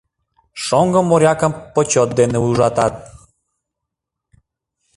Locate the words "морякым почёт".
1.09-2.09